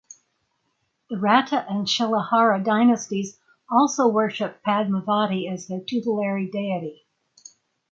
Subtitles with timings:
[1.11, 3.37] The Ratta and Shilahara dynasties
[3.69, 7.05] also worshiped Padmavati as their tutelary deity.